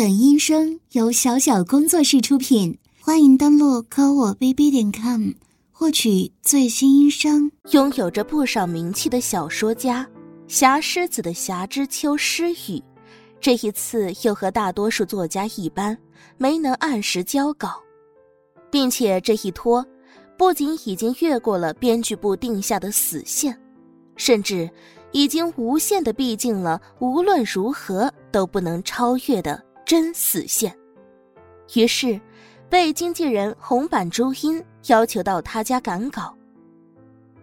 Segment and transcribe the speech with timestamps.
[0.00, 5.28] 本音声由小小工作室出品，欢迎登录科我 bb 点 com
[5.70, 7.52] 获取最新音声。
[7.72, 10.08] 拥有着不少名气的小说家
[10.48, 12.82] 侠狮子的侠之秋诗雨，
[13.42, 15.94] 这一次又和大多数作家一般，
[16.38, 17.74] 没能按时交稿，
[18.70, 19.86] 并且这一拖，
[20.38, 23.54] 不仅已经越过了编剧部定下的死线，
[24.16, 24.66] 甚至
[25.12, 29.62] 已经无限的逼近了无论如何都不能超越的。
[29.90, 30.72] 真死线，
[31.74, 32.20] 于是
[32.68, 36.32] 被经纪人红板朱茵要求到他家赶稿。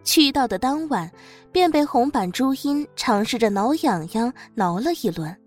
[0.06, 1.12] 去到的当晚，
[1.52, 5.38] 便被红板朱茵尝试着挠痒痒挠了一轮。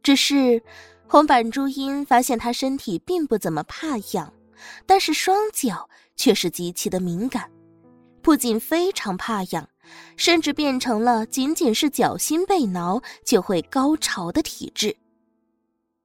[0.00, 0.62] 只是
[1.08, 4.32] 红板朱茵发现他身体并不怎么怕痒，
[4.86, 7.50] 但是双脚却是极其的敏感，
[8.22, 9.68] 不仅非常怕痒，
[10.16, 14.96] 甚至变成了仅仅是脚心被挠就会高潮的体质。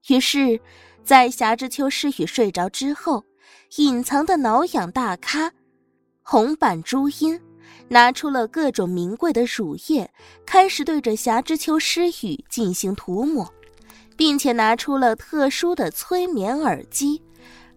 [0.07, 0.59] 于是，
[1.03, 3.23] 在霞之丘诗雨睡着之后，
[3.77, 5.51] 隐藏的挠痒大咖
[6.21, 7.40] 红板朱音
[7.87, 10.10] 拿出了各种名贵的乳液，
[10.45, 13.49] 开始对着霞之丘诗雨进行涂抹，
[14.18, 17.21] 并且拿出了特殊的催眠耳机，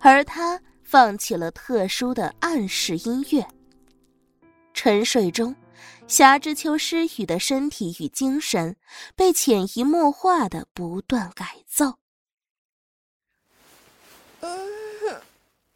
[0.00, 3.46] 而他放起了特殊的暗示音乐。
[4.74, 5.54] 沉睡中，
[6.08, 8.76] 霞之丘诗雨的身体与精神
[9.14, 11.98] 被潜移默化的不断改造。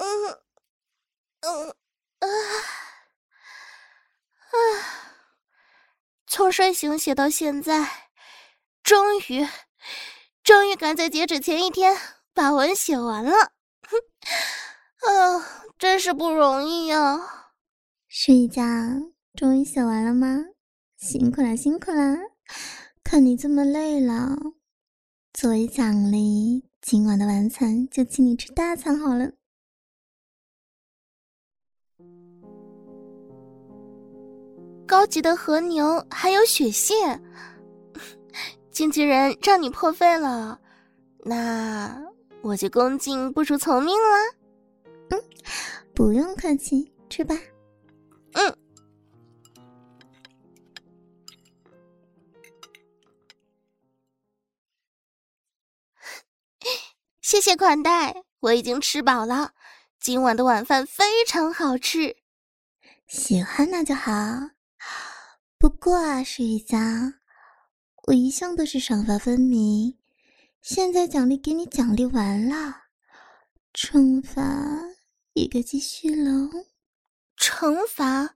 [0.00, 0.32] 嗯
[1.40, 1.48] 啊
[4.50, 4.56] 啊！
[6.26, 8.08] 从睡醒写到现在，
[8.82, 9.46] 终于，
[10.42, 11.96] 终于赶在截止前一天
[12.32, 13.32] 把文写完了。
[15.00, 17.54] 啊，真是不容易呀！
[18.08, 18.62] 睡觉，
[19.34, 20.36] 终于写完了吗？
[20.96, 22.16] 辛苦了，辛苦了！
[23.04, 24.36] 看你这么累了，
[25.32, 29.32] 作为奖励，今晚的晚餐就请你吃大餐好了。
[34.90, 36.94] 高级的和牛还有雪蟹，
[38.72, 40.60] 经纪人让你破费了，
[41.24, 41.96] 那
[42.42, 44.34] 我就恭敬不如从命了。
[45.10, 45.22] 嗯，
[45.94, 47.38] 不用客气，吃吧。
[48.32, 48.56] 嗯，
[57.22, 59.52] 谢谢款待，我已经吃饱了。
[60.00, 62.16] 今晚的晚饭非常好吃，
[63.06, 64.10] 喜欢那就好。
[65.80, 67.14] 过啊，诗雨家，
[68.06, 69.96] 我一向都是赏罚分明。
[70.60, 72.82] 现在奖励给你奖励完了，
[73.72, 74.42] 惩罚
[75.32, 76.50] 也该继续喽。
[77.38, 78.34] 惩罚？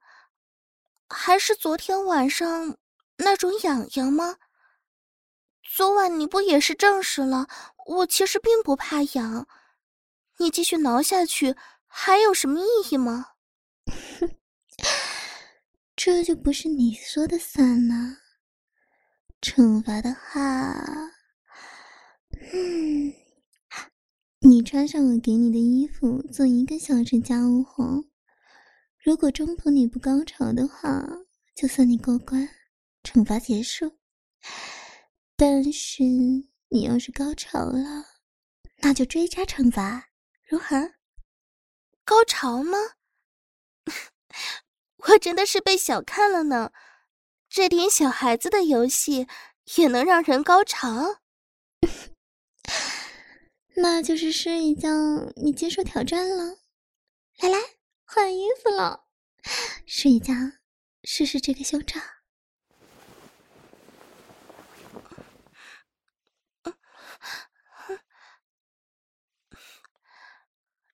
[1.11, 2.79] 还是昨天晚上
[3.19, 4.37] 那种痒痒吗？
[5.63, 7.47] 昨晚你不也是证实了，
[7.89, 9.47] 我其实并不怕痒。
[10.39, 11.55] 你继续挠下去，
[11.87, 13.34] 还有什么意义吗？
[15.97, 18.19] 这就不是你说的算了。
[19.41, 20.73] 惩罚的话，
[22.53, 23.13] 嗯，
[24.41, 28.05] 你穿上我给你的衣服，做一个小时家务活。
[28.99, 31.07] 如果中途你不高潮的话，
[31.55, 32.49] 就算你过关，
[33.03, 33.99] 惩罚结束。
[35.37, 36.03] 但是
[36.71, 38.05] 你要是高潮了，
[38.79, 40.09] 那就追加惩罚，
[40.49, 40.95] 如何？
[42.05, 42.79] 高潮吗？
[45.09, 46.73] 我真的是被小看了呢，
[47.49, 49.29] 这点小孩子的游戏
[49.77, 51.21] 也能让人高潮？
[53.77, 54.89] 那就是试一下，
[55.37, 56.59] 你接受挑战了。
[57.39, 57.59] 来来，
[58.05, 59.05] 换衣服了，
[59.87, 60.33] 睡一下，
[61.03, 62.01] 试试这个胸罩。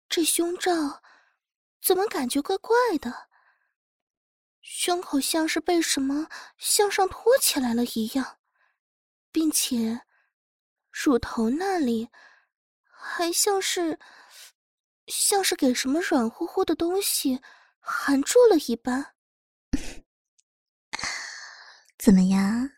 [0.08, 0.72] 这胸罩
[1.80, 3.29] 怎么感觉怪怪的？
[4.72, 8.38] 胸口像是被什么向上托起来了一样，
[9.32, 10.02] 并且
[10.92, 12.08] 乳头那里
[12.80, 13.98] 还像是
[15.08, 17.42] 像是给什么软乎乎的东西
[17.80, 19.16] 含住了一般。
[21.98, 22.70] 怎么样？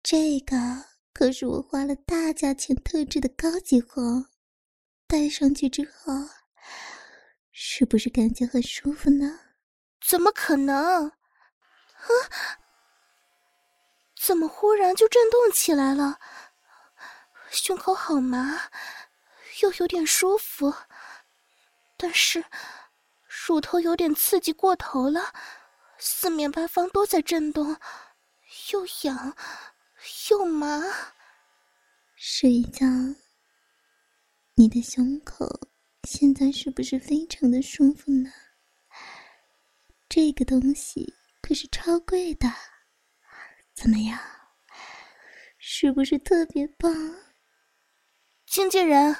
[0.00, 0.54] 这个
[1.12, 4.28] 可是我花了大价钱特制的高级货，
[5.08, 6.12] 戴上去之后，
[7.50, 9.40] 是不是感觉很舒服呢？
[10.08, 11.08] 怎么可能？
[11.08, 11.12] 啊！
[14.16, 16.18] 怎么忽然就震动起来了？
[17.50, 18.70] 胸口好麻，
[19.60, 20.72] 又有点舒服，
[21.98, 22.42] 但是
[23.26, 25.34] 乳头有点刺激过头了，
[25.98, 27.76] 四面八方都在震动，
[28.72, 29.36] 又痒
[30.30, 30.82] 又麻。
[32.16, 32.86] 睡觉，
[34.54, 35.68] 你的胸口
[36.04, 38.30] 现在是不是非常的舒服呢？
[40.08, 42.48] 这个东西可是超贵的，
[43.74, 44.18] 怎么样？
[45.58, 46.90] 是不是特别棒？
[48.46, 49.14] 经纪人，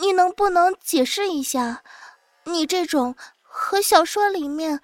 [0.00, 1.84] 你能不能解释一下，
[2.44, 4.80] 你这种和小说里面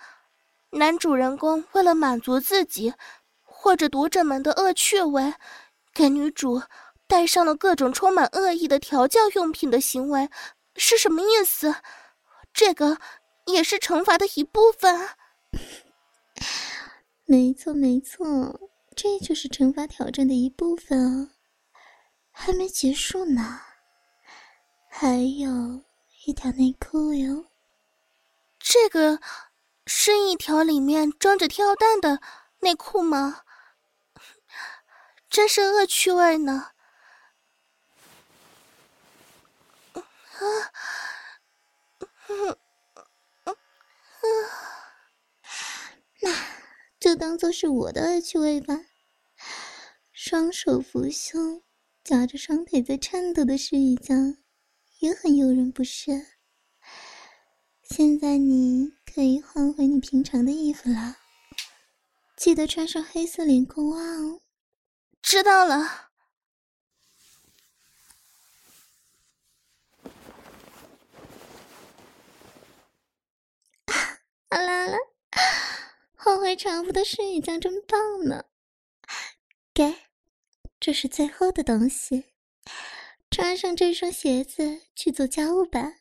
[0.70, 2.92] 男主人公为了满足自己
[3.42, 5.32] 或者读者们的恶趣味，
[5.94, 6.62] 给女主
[7.06, 10.28] 戴上了各种充满恶意的调教用品的行为
[10.76, 11.74] 是什么意思？
[12.52, 12.98] 这个
[13.46, 15.08] 也是惩罚的一部分。
[17.24, 18.60] 没错，没错，
[18.94, 21.30] 这就是惩罚挑战的一部分哦，
[22.30, 23.60] 还没结束呢，
[24.88, 25.82] 还有
[26.26, 27.46] 一条内裤哟。
[28.58, 29.18] 这个
[29.86, 32.20] 是一条里面装着跳蛋的
[32.60, 33.42] 内裤吗？
[35.30, 36.72] 真是恶趣味呢！
[39.94, 40.02] 啊，
[42.28, 42.56] 嗯嗯
[43.44, 43.56] 嗯，
[46.22, 46.32] 那
[47.00, 48.80] 就当做是我的恶趣味吧。
[50.12, 51.62] 双手扶胸，
[52.04, 54.38] 夹着双腿在颤抖的施雨江，
[55.00, 56.26] 也很诱人，不是？
[57.82, 61.16] 现在你可以换回你平常的衣服了，
[62.36, 64.40] 记得穿上黑色连裤袜哦。
[65.20, 66.08] 知道了。
[74.48, 74.86] 好了
[76.14, 78.44] 好了，换回常服的施雨江真棒呢。
[79.72, 79.94] 给，
[80.78, 82.26] 这是最后的东西，
[83.30, 85.94] 穿上这双鞋子去做家务吧。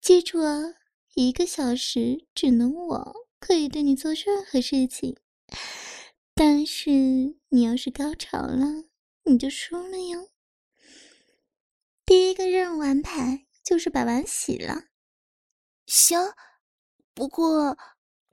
[0.00, 0.76] 记住哦。
[1.14, 5.16] 一个小时只能我可以对你做任何事情，
[6.34, 6.90] 但是
[7.48, 8.84] 你要是高潮了，
[9.24, 10.28] 你就输了哟。
[12.04, 14.84] 第一个任务安排就是把碗洗了。
[15.86, 16.20] 行，
[17.14, 17.76] 不过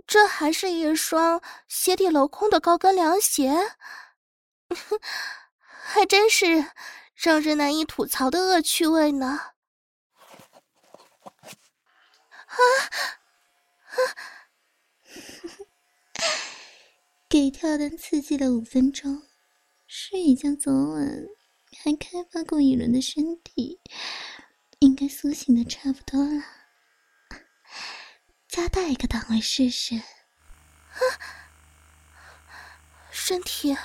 [0.05, 3.51] 这还是一双鞋底镂空的高跟凉鞋，
[5.59, 6.71] 还真是
[7.15, 9.39] 让人难以吐槽的恶趣味呢。
[12.45, 12.57] 啊！
[17.29, 19.23] 给跳蛋刺激了五分钟，
[19.88, 21.25] 施雨江昨晚
[21.83, 23.81] 还开发过一轮的身体，
[24.79, 26.44] 应该苏醒的差不多了。
[28.53, 29.95] 加大一个档位试试。
[29.95, 31.01] 啊！
[33.09, 33.75] 身体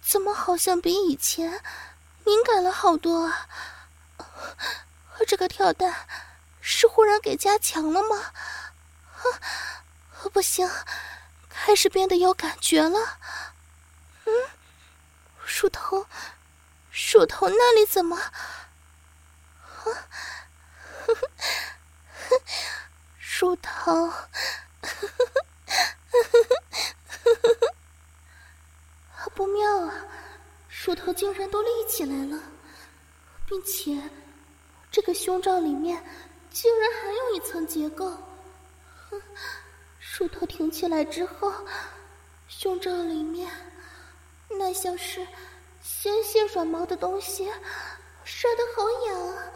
[0.00, 1.62] 怎么好像比以前
[2.24, 3.46] 敏感了好多啊？
[5.28, 6.08] 这个跳蛋。
[6.62, 8.16] 是忽然给加强了吗？
[8.16, 9.22] 啊，
[10.32, 10.66] 不行，
[11.50, 13.18] 开始变得有感觉了。
[14.24, 14.32] 嗯，
[15.44, 16.06] 乳头，
[17.12, 18.16] 乳头那里怎么？
[18.16, 18.32] 啊，
[19.84, 19.94] 呵
[21.04, 21.30] 呵呵
[23.40, 25.08] 呵，乳头，呵呵
[26.10, 26.22] 呵呵
[27.32, 27.74] 呵呵，
[29.14, 30.04] 好不妙啊！
[30.68, 32.42] 乳头竟然都立起来了，
[33.46, 34.00] 并且
[34.90, 36.02] 这个胸罩里面。
[36.48, 38.10] 竟然还有一层结构，
[39.10, 39.20] 哼！
[40.18, 41.52] 乳头挺起来之后，
[42.48, 43.50] 胸罩里面
[44.48, 45.26] 那像是
[45.82, 47.52] 纤细软毛的东西，
[48.24, 49.52] 摔得好痒啊！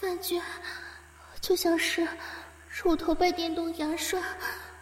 [0.00, 0.40] 感觉
[1.42, 2.06] 就像是
[2.68, 4.22] 乳头被电动牙刷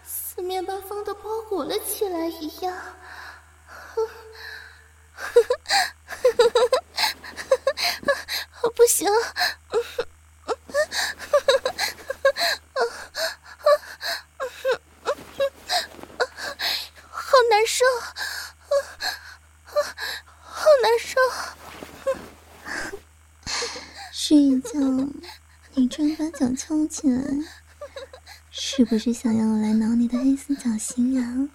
[0.04, 2.76] 四面八方的包裹了起来一样。
[3.66, 4.06] 哼！
[5.22, 6.80] 呵呵呵
[25.88, 26.32] 呵呵，不行！
[26.32, 27.22] 脚翘起来，
[28.50, 31.48] 是不是想要我来挠你的黑色脚心啊？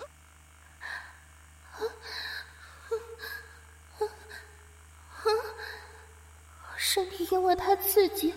[6.78, 8.34] 身体因为太刺激，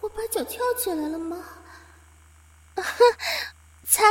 [0.00, 1.42] 我把脚翘起来了吗？
[3.84, 4.04] 才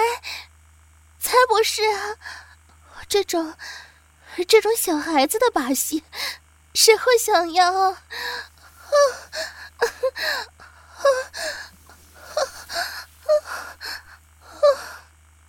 [1.20, 2.18] 才不是啊！
[3.08, 3.54] 这种
[4.48, 6.04] 这种小孩子的把戏，
[6.74, 7.98] 谁会想要？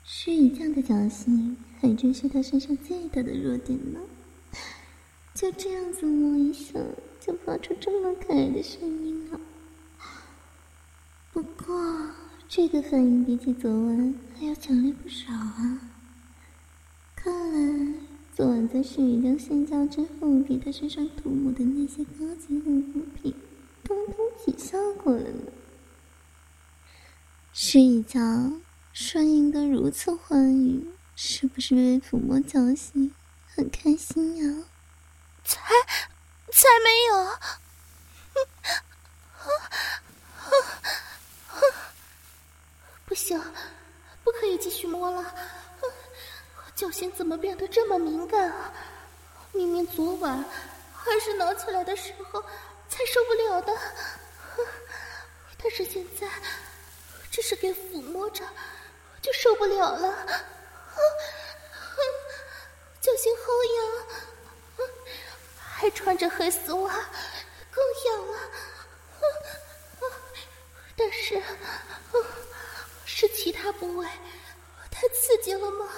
[0.04, 0.50] 施雨
[1.08, 4.00] 心还真是他身上最大的弱点呢，
[5.34, 6.78] 就这样子摸一下，
[7.20, 9.40] 就发出这么可爱的声音了。
[11.32, 12.10] 不过
[12.48, 15.80] 这个反应比起昨晚还要强烈不少啊！
[17.14, 17.94] 看来
[18.34, 23.34] 昨晚在施雨江睡觉之后给他身上涂抹的那些高级护肤品。
[23.84, 25.52] 通通起效果了呢。
[27.52, 28.20] 施以教
[28.92, 30.86] 双赢得如此欢愉，
[31.20, 33.12] 是不是被抚摸脚心
[33.52, 34.64] 很开心呀？
[35.44, 35.74] 才
[36.52, 37.38] 才没有！
[43.04, 43.36] 不行，
[44.22, 45.34] 不可以继续摸了。
[46.76, 48.72] 脚心怎么变得这么敏感啊？
[49.52, 50.44] 明明昨晚
[50.94, 52.40] 还是挠起来的时候
[52.88, 53.76] 才受不了的，
[55.60, 56.28] 但是现在
[57.28, 58.44] 只是给抚摸着
[59.20, 60.54] 就受不了了。
[63.00, 63.42] 脚心好
[63.76, 64.86] 痒，
[65.58, 66.92] 还穿着黑丝袜，
[67.70, 68.38] 更痒了。
[70.96, 71.42] 但是
[73.06, 74.06] 是其他部位
[74.90, 75.88] 太刺激了吗？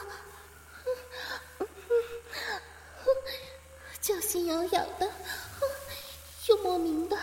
[4.00, 5.10] 脚心痒痒的，
[6.48, 7.18] 又莫名的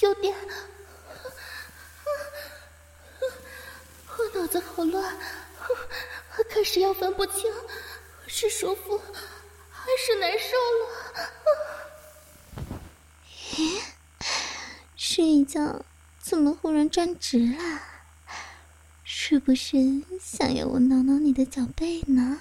[0.00, 0.36] 有点，
[4.16, 5.18] 我脑子好乱，
[6.44, 7.52] 开始要分不清
[8.26, 9.00] 是舒服
[9.70, 11.30] 还是难受了。
[13.54, 13.80] 咦，
[14.96, 15.84] 睡一觉
[16.20, 17.80] 怎么忽然站直了？
[19.04, 19.76] 是不是
[20.20, 22.40] 想要我挠挠你的脚背呢？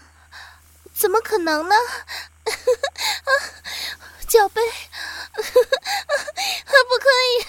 [0.94, 1.76] 怎么可能呢？
[1.76, 3.30] 啊，
[4.28, 4.62] 脚背，
[5.36, 7.44] 不可以，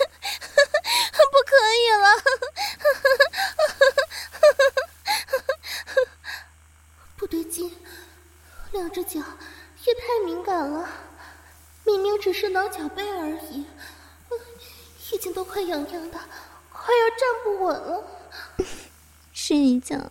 [1.32, 2.06] 不可以了！
[7.16, 7.74] 不对劲，
[8.76, 9.20] 两只脚
[9.86, 10.86] 也太敏感了。
[11.84, 13.64] 明明只是挠脚背而已，
[15.12, 16.20] 已经都快痒痒的，
[16.70, 18.04] 快要站不稳了。
[19.32, 20.10] 睡一觉。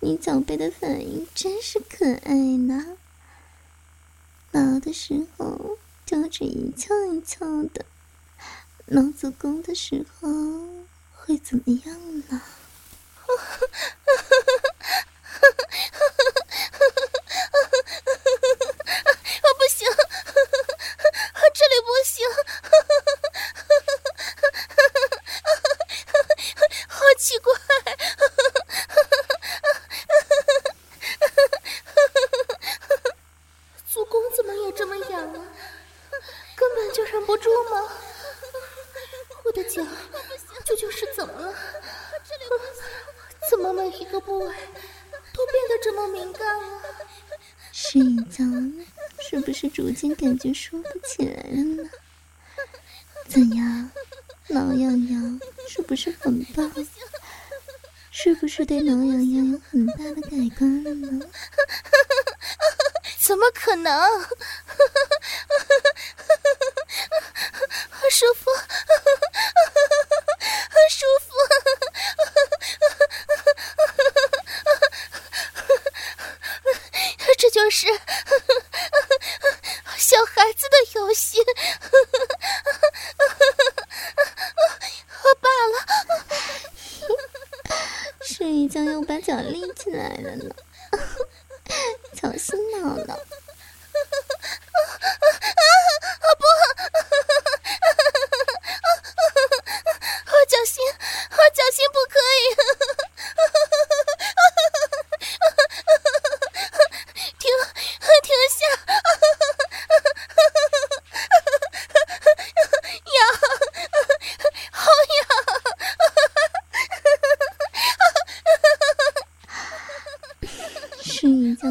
[0.00, 2.96] 你脚背的反应真是可爱呢，
[4.52, 7.44] 挠的时候脚趾一翘一翘
[7.74, 7.84] 的，
[8.86, 10.28] 挠子宫的时候
[11.12, 12.40] 会怎么样呢？
[50.68, 51.82] 说不起来了呢？
[53.26, 53.90] 怎样？
[54.48, 56.70] 挠痒痒是不是很棒？
[58.10, 61.26] 是不是对挠痒痒有很大的改观了呢？
[63.18, 63.98] 怎么可能？
[68.10, 68.50] 舒服，
[70.90, 71.32] 舒服，
[77.38, 77.86] 这就是。
[79.96, 80.52] 小孩
[81.08, 81.38] 子的游戏，
[85.40, 85.74] 罢了。
[88.24, 90.44] 睡一觉又把脚立起来了呢，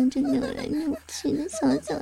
[0.10, 2.02] 这扭来扭去的小小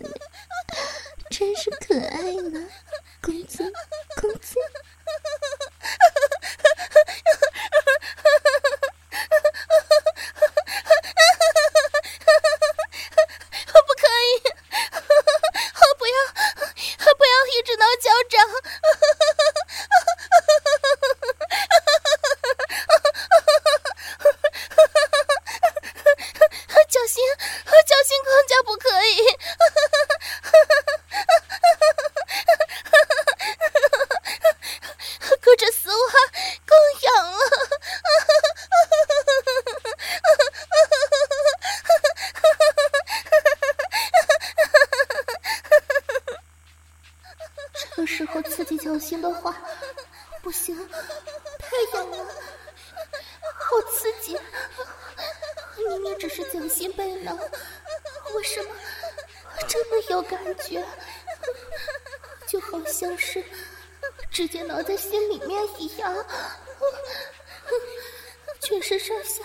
[48.86, 49.60] 小心的话，
[50.44, 52.24] 不行，太痒了，
[53.58, 54.39] 好刺激！
[55.75, 57.34] 明明只是小心被挠，
[58.36, 58.70] 为什么
[59.68, 60.86] 这么有感觉？
[62.48, 63.44] 就好像是
[64.30, 66.15] 直接挠在心里面一样，
[68.62, 69.44] 全身上下。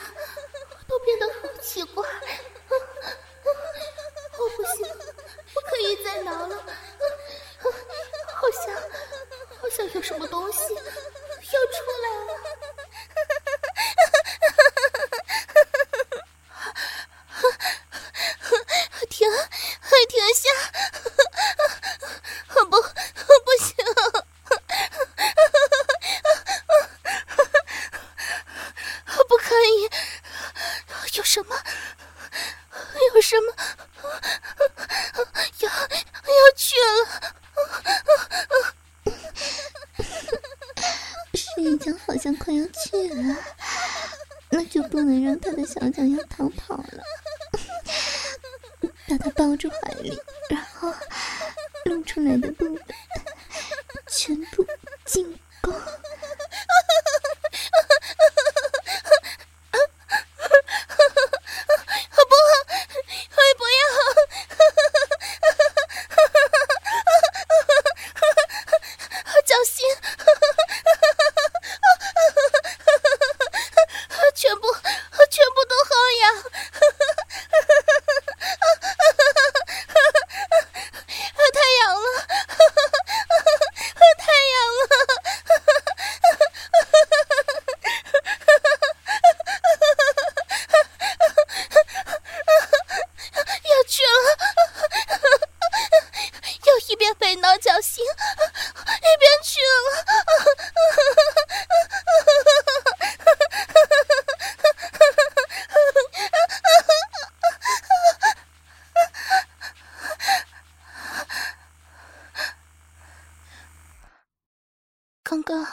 [115.30, 115.64] 刚刚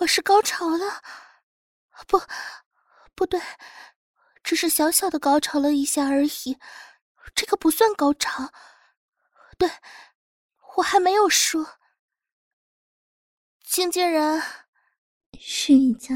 [0.00, 1.02] 我是高潮了，
[2.06, 2.20] 不，
[3.14, 3.40] 不对，
[4.42, 6.58] 只是小小的高潮了一下而已，
[7.34, 8.52] 这个不算高潮。
[9.56, 9.66] 对，
[10.76, 11.78] 我还没有说。
[13.64, 14.42] 经纪人，
[15.40, 16.14] 是一家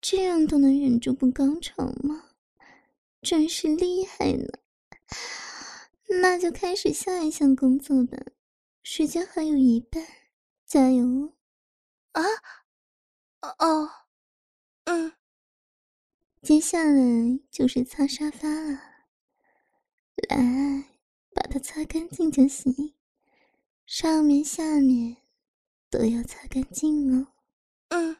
[0.00, 2.30] 这样都能忍住不高潮吗？
[3.22, 4.58] 真是厉害呢！
[6.20, 8.18] 那就开始下一项工作吧，
[8.82, 10.04] 时间还有一半，
[10.68, 11.32] 加油
[12.12, 12.22] 哦！
[13.40, 13.48] 啊？
[13.58, 13.90] 哦，
[14.84, 15.14] 嗯。
[16.42, 18.78] 接下来就是擦沙发了，
[20.28, 20.84] 来，
[21.34, 22.94] 把它擦干净就行，
[23.86, 25.16] 上面下面
[25.88, 27.28] 都要擦干净哦。
[27.88, 28.18] 嗯。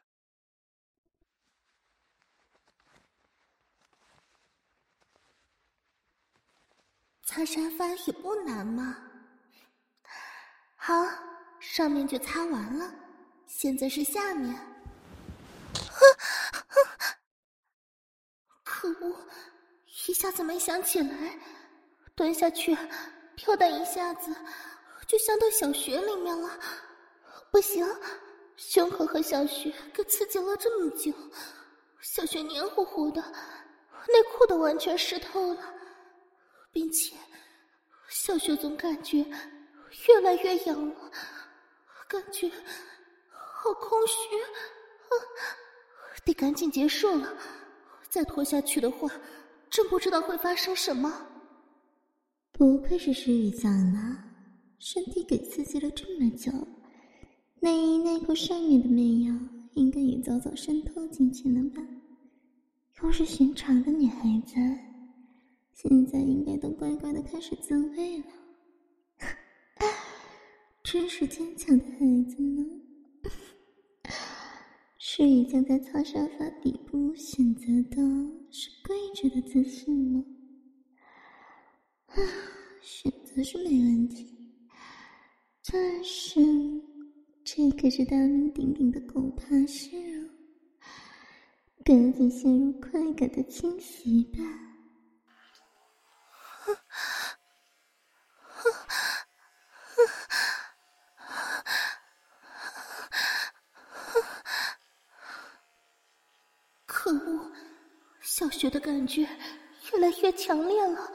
[7.22, 9.04] 擦沙发也不难嘛。
[10.76, 10.94] 好，
[11.60, 12.92] 上面就擦完了，
[13.46, 14.54] 现在是下面。
[18.62, 19.16] 可恶！
[20.06, 21.38] 一下子没想起来，
[22.14, 22.76] 蹲下去，
[23.36, 24.34] 跳的一下子
[25.06, 26.58] 就镶到小穴里面了。
[27.50, 27.86] 不行，
[28.56, 31.12] 胸口和小穴给刺激了这么久，
[32.00, 35.74] 小穴黏糊糊的，内裤都完全湿透了，
[36.70, 37.16] 并且
[38.08, 39.18] 小穴总感觉
[40.06, 41.12] 越来越痒了，
[42.08, 42.48] 感觉
[43.30, 44.36] 好空虚，
[45.08, 45.12] 啊，
[46.24, 47.36] 得赶紧结束了。
[48.08, 49.10] 再拖下去的话，
[49.68, 51.26] 真不知道会发生什么。
[52.52, 54.24] 不愧是石宇江呢，
[54.78, 56.50] 身体给刺激了这么久，
[57.60, 59.34] 内衣内裤上面的媚药
[59.74, 61.82] 应该也早早渗透进去了吧？
[63.02, 64.54] 要是寻常的女孩子，
[65.74, 68.24] 现在应该都乖乖的开始自慰了。
[70.90, 72.64] 真是坚强的孩子呢。
[74.96, 77.96] 是已经在擦沙发底部选择的
[78.50, 80.24] 是跪着的姿势吗？
[82.06, 82.16] 啊，
[82.80, 84.34] 选择是没问题，
[85.70, 86.40] 但是
[87.44, 90.30] 这可是大名鼎鼎的狗爬式哦，
[91.84, 94.38] 赶紧陷入快感的侵袭吧。
[108.58, 111.12] 觉得感觉越来越强烈了，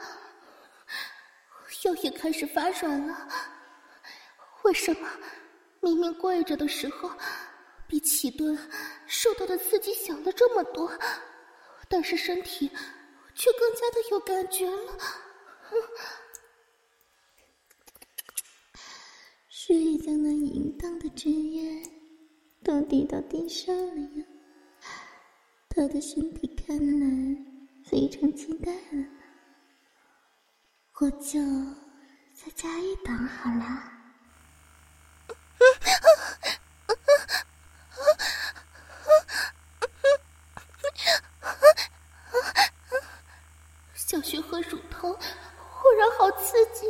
[1.84, 3.28] 腰也开始发软了。
[4.62, 5.06] 为什么
[5.80, 7.10] 明明跪着的时候，
[7.86, 8.58] 比起蹲
[9.06, 10.90] 受到的刺激小了这么多，
[11.86, 12.70] 但是身体
[13.34, 14.98] 却更加的有感觉了？
[19.50, 21.82] 是一将那淫荡的职业
[22.64, 24.24] 都滴到地上了呀！
[25.76, 27.36] 他的身体看来
[27.84, 29.04] 非常期待了，
[31.00, 31.40] 我就
[32.32, 33.90] 再加一档好了。
[43.96, 46.86] 小穴和乳头忽然好刺激，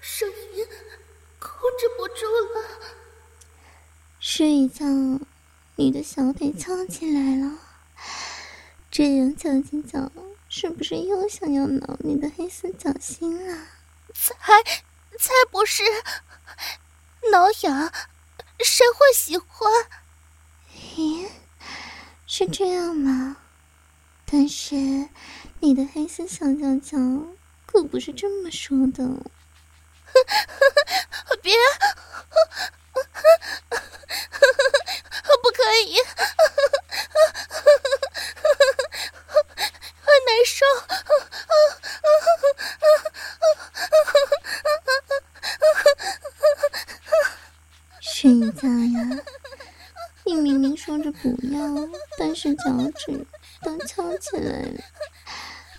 [0.00, 0.64] 声音
[1.40, 2.24] 控制不住
[2.54, 2.64] 了。
[4.20, 4.86] 睡一觉，
[5.82, 7.58] 你的小腿翘起来了，
[8.88, 10.12] 这样翘起脚，
[10.48, 13.66] 是不是又想要挠你的黑色脚心了？
[14.14, 14.32] 才
[15.18, 15.82] 才不是，
[17.32, 17.92] 挠痒，
[18.60, 19.72] 谁会喜欢？
[20.94, 21.26] 咦，
[22.28, 23.38] 是这样吗？
[24.24, 24.76] 但是
[25.58, 26.96] 你的黑色小脚脚
[27.66, 29.04] 可不是这么说的。
[31.42, 31.52] 别。
[35.42, 35.96] 不可以，
[40.00, 40.64] 很难受。
[48.00, 49.00] 睡一觉呀，
[50.24, 51.58] 你明明说着不要，
[52.16, 52.34] 但
[53.06, 53.26] 是
[53.62, 54.80] 都翘起来了。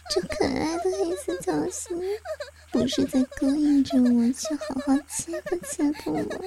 [0.09, 1.97] 这可爱的黑色脚心，
[2.71, 6.45] 不是在勾引着我去好好切吧切吧吗？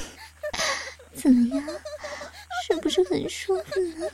[1.14, 1.64] 怎么样？
[2.66, 4.10] 是不是很舒服呢？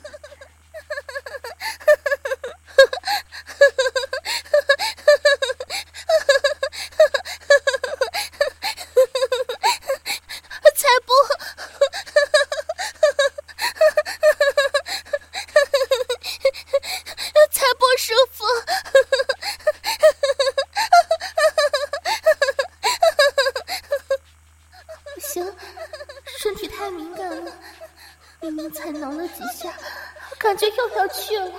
[30.50, 31.52] 感觉又要去了，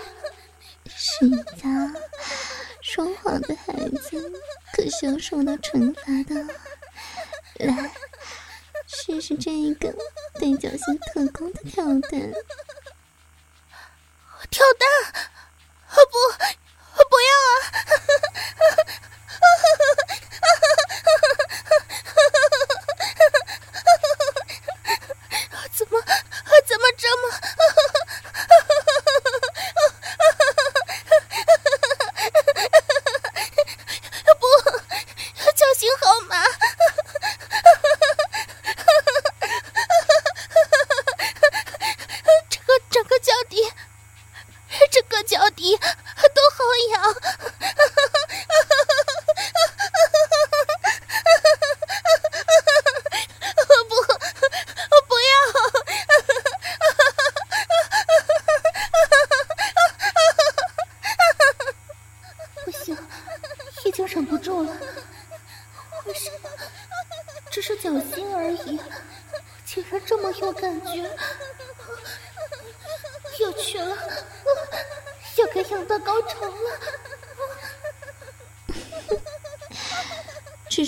[0.85, 1.93] 是一家
[2.81, 4.33] 说谎的孩子，
[4.73, 6.45] 可是要受到惩罚的。
[7.55, 7.89] 来
[8.85, 9.95] 试试这个
[10.33, 12.33] 对角线特工的挑战。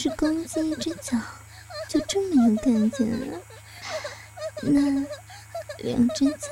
[0.03, 1.17] 是攻击一只脚，
[1.87, 3.39] 就这么有感觉了？
[4.61, 4.81] 那
[5.77, 6.49] 两只脚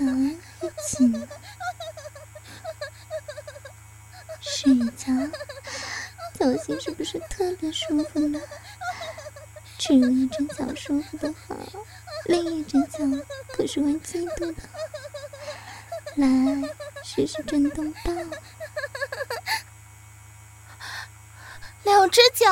[0.62, 1.28] 一起呢？
[4.40, 5.12] 睡一觉，
[6.34, 8.40] 脚心是不是特别舒服呢？
[9.78, 11.58] 只有一只脚舒服的话，
[12.24, 13.00] 另一只脚
[13.54, 14.64] 可是会嫉妒的。
[16.16, 16.70] 来，
[17.04, 18.16] 试试震动棒。
[21.84, 22.46] 两只脚，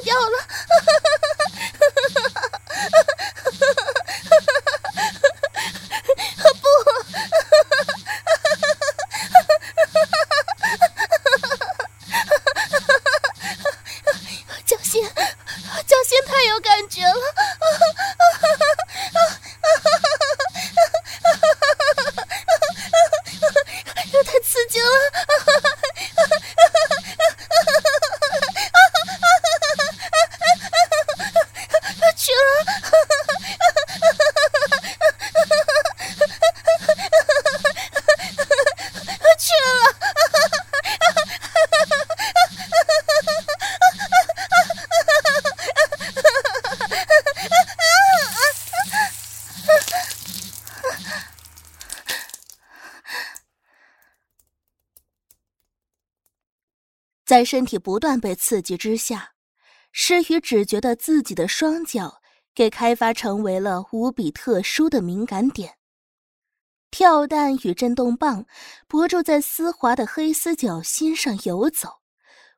[0.00, 0.39] 掉了
[57.30, 59.34] 在身体不断被刺激之下，
[59.92, 62.20] 诗雨只觉得自己的双脚
[62.52, 65.76] 给开发成为了无比特殊的敏感点。
[66.90, 68.46] 跳蛋与震动棒
[68.88, 72.00] 不住在丝滑的黑丝脚心上游走。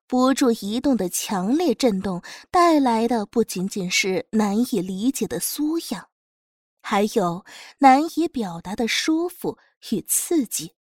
[0.07, 6.09] 不住移动的强烈震动带来的不仅仅是难以理解的酥痒，
[6.81, 7.45] 还有
[7.77, 9.59] 难以表达的舒服
[9.91, 10.73] 与刺激，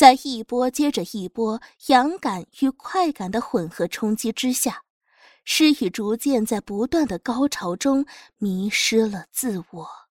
[0.00, 4.82] 在一波接着一波痒感与快感的混合冲击之下，
[5.44, 8.06] 诗雨逐渐在不断的高潮中
[8.38, 10.09] 迷失了自我。